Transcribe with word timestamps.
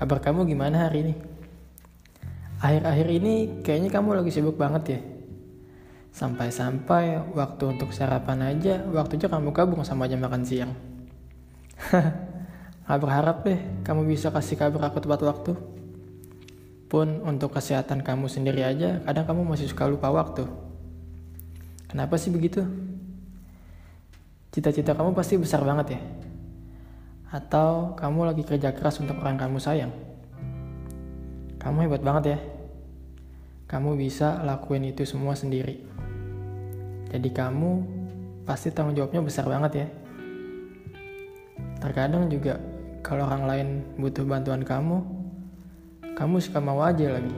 kabar 0.00 0.16
kamu 0.24 0.48
gimana 0.48 0.88
hari 0.88 1.04
ini? 1.04 1.14
Akhir-akhir 2.56 3.06
ini 3.20 3.34
kayaknya 3.60 3.92
kamu 3.92 4.16
lagi 4.16 4.32
sibuk 4.32 4.56
banget 4.56 4.96
ya. 4.96 5.00
Sampai-sampai 6.16 7.36
waktu 7.36 7.76
untuk 7.76 7.92
sarapan 7.92 8.48
aja, 8.48 8.80
waktunya 8.88 9.28
kamu 9.28 9.52
gabung 9.52 9.84
sama 9.84 10.08
jam 10.08 10.24
makan 10.24 10.40
siang. 10.40 10.72
Gak 12.88 12.98
berharap 12.98 13.44
deh 13.44 13.60
kamu 13.84 14.08
bisa 14.08 14.32
kasih 14.32 14.56
kabar 14.56 14.88
aku 14.88 15.04
tepat 15.04 15.20
waktu. 15.20 15.52
Pun 16.88 17.20
untuk 17.20 17.52
kesehatan 17.52 18.00
kamu 18.00 18.24
sendiri 18.32 18.64
aja, 18.64 19.04
kadang 19.04 19.28
kamu 19.28 19.52
masih 19.52 19.68
suka 19.68 19.84
lupa 19.84 20.08
waktu. 20.08 20.48
Kenapa 21.92 22.16
sih 22.16 22.32
begitu? 22.32 22.64
Cita-cita 24.48 24.96
kamu 24.96 25.12
pasti 25.12 25.36
besar 25.36 25.60
banget 25.60 25.92
ya? 25.92 26.00
Atau 27.30 27.94
kamu 27.94 28.26
lagi 28.26 28.42
kerja 28.42 28.74
keras 28.74 28.98
untuk 28.98 29.22
orang 29.22 29.38
kamu 29.38 29.62
sayang? 29.62 29.94
Kamu 31.62 31.86
hebat 31.86 32.02
banget 32.02 32.34
ya. 32.34 32.38
Kamu 33.70 33.94
bisa 33.94 34.42
lakuin 34.42 34.90
itu 34.90 35.06
semua 35.06 35.38
sendiri. 35.38 35.78
Jadi 37.06 37.30
kamu 37.30 37.86
pasti 38.42 38.74
tanggung 38.74 38.98
jawabnya 38.98 39.22
besar 39.22 39.46
banget 39.46 39.72
ya. 39.78 39.86
Terkadang 41.78 42.26
juga 42.26 42.58
kalau 42.98 43.30
orang 43.30 43.46
lain 43.46 43.68
butuh 43.94 44.26
bantuan 44.26 44.66
kamu, 44.66 44.98
kamu 46.18 46.36
suka 46.42 46.58
mau 46.58 46.82
aja 46.82 47.14
lagi. 47.14 47.36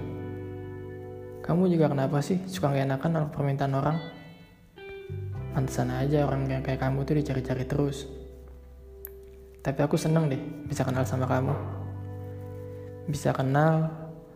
Kamu 1.45 1.69
juga 1.69 1.93
kenapa 1.93 2.25
sih 2.25 2.41
suka 2.49 2.73
gak 2.73 2.89
enakan 2.89 3.29
permintaan 3.29 3.77
orang? 3.77 4.01
Pantesan 5.53 5.93
aja 5.93 6.25
orang 6.25 6.49
yang 6.49 6.65
kayak 6.65 6.81
kamu 6.81 7.05
tuh 7.05 7.21
dicari-cari 7.21 7.69
terus. 7.69 8.22
Tapi 9.63 9.79
aku 9.79 9.95
seneng 9.95 10.27
deh 10.27 10.43
bisa 10.67 10.83
kenal 10.83 11.07
sama 11.07 11.31
kamu. 11.31 11.55
Bisa 13.07 13.31
kenal 13.31 13.87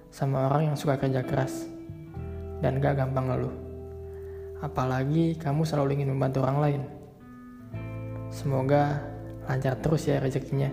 sama 0.06 0.46
orang 0.46 0.70
yang 0.70 0.76
suka 0.78 0.94
kerja 1.02 1.26
keras 1.26 1.66
dan 2.62 2.78
gak 2.78 2.94
gampang 2.94 3.26
ngeluh. 3.26 3.54
Apalagi 4.62 5.34
kamu 5.34 5.66
selalu 5.66 5.98
ingin 5.98 6.14
membantu 6.14 6.46
orang 6.46 6.58
lain. 6.62 6.82
Semoga 8.30 9.02
lancar 9.50 9.74
terus 9.82 10.06
ya 10.06 10.22
rezekinya. 10.22 10.70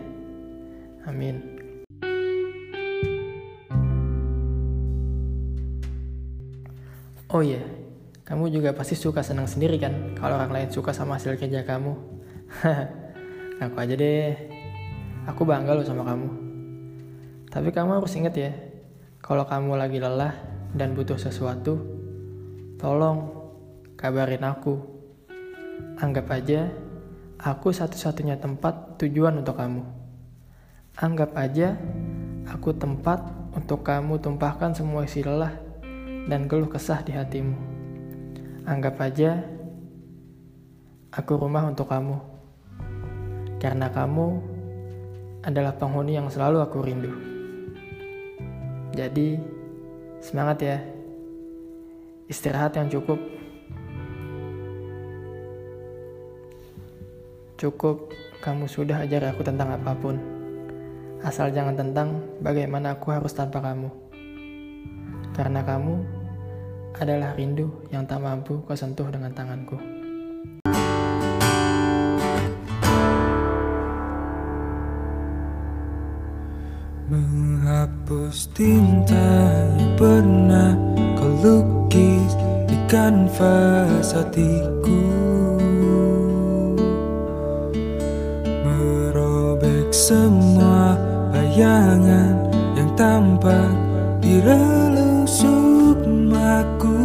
Amin. 1.10 1.42
Oh 7.34 7.42
iya, 7.42 7.66
kamu 8.30 8.54
juga 8.54 8.78
pasti 8.78 8.94
suka 8.94 9.26
senang 9.26 9.50
sendiri 9.50 9.82
kan 9.82 10.14
kalau 10.14 10.38
orang 10.38 10.54
lain 10.54 10.70
suka 10.70 10.94
sama 10.94 11.18
hasil 11.18 11.42
kerja 11.42 11.66
kamu. 11.66 11.98
Aku 13.64 13.80
aja 13.80 13.96
deh. 13.96 14.36
Aku 15.24 15.48
bangga 15.48 15.72
loh 15.72 15.88
sama 15.88 16.04
kamu. 16.04 16.30
Tapi 17.48 17.70
kamu 17.72 18.02
harus 18.02 18.18
ingat 18.18 18.36
ya, 18.36 18.52
kalau 19.24 19.46
kamu 19.48 19.78
lagi 19.78 20.02
lelah 20.02 20.36
dan 20.76 20.98
butuh 20.98 21.16
sesuatu, 21.16 21.80
tolong 22.76 23.30
kabarin 23.96 24.44
aku. 24.44 24.82
Anggap 26.02 26.28
aja 26.34 26.68
aku 27.38 27.70
satu-satunya 27.72 28.42
tempat 28.42 29.00
tujuan 29.00 29.40
untuk 29.40 29.56
kamu. 29.62 29.86
Anggap 30.98 31.38
aja 31.38 31.78
aku 32.50 32.74
tempat 32.74 33.22
untuk 33.54 33.86
kamu 33.86 34.18
tumpahkan 34.18 34.74
semua 34.74 35.06
isi 35.06 35.22
lelah 35.22 35.54
dan 36.26 36.50
keluh 36.50 36.68
kesah 36.68 37.06
di 37.06 37.14
hatimu. 37.14 37.56
Anggap 38.66 38.98
aja 38.98 39.46
aku 41.14 41.38
rumah 41.38 41.70
untuk 41.70 41.86
kamu. 41.86 42.33
Karena 43.64 43.88
kamu 43.88 44.44
adalah 45.48 45.72
penghuni 45.80 46.20
yang 46.20 46.28
selalu 46.28 46.60
aku 46.60 46.84
rindu. 46.84 47.16
Jadi, 48.92 49.40
semangat 50.20 50.58
ya. 50.60 50.78
Istirahat 52.28 52.76
yang 52.76 52.92
cukup. 52.92 53.24
Cukup 57.56 58.12
kamu 58.44 58.68
sudah 58.68 59.08
ajar 59.08 59.32
aku 59.32 59.48
tentang 59.48 59.72
apa 59.72 59.96
pun. 59.96 60.20
Asal 61.24 61.56
jangan 61.56 61.80
tentang 61.80 62.20
bagaimana 62.44 63.00
aku 63.00 63.16
harus 63.16 63.32
tanpa 63.32 63.64
kamu. 63.64 63.88
Karena 65.32 65.64
kamu 65.64 66.04
adalah 67.00 67.32
rindu 67.40 67.72
yang 67.96 68.04
tak 68.04 68.20
mampu 68.20 68.60
kau 68.68 68.76
sentuh 68.76 69.08
dengan 69.08 69.32
tanganku. 69.32 69.93
Menghapus 77.12 78.48
tinta 78.56 79.52
yang 79.76 79.92
pernah 80.00 80.72
kau 81.20 81.36
lukis 81.44 82.32
di 82.64 82.80
kanvas 82.88 84.16
hatiku. 84.16 85.04
Merobek 88.64 89.92
semua 89.92 90.96
bayangan 91.36 92.40
yang 92.80 92.88
tampak 92.96 93.76
di 94.24 94.40
relung 94.40 95.28
sukmaku 95.28 97.03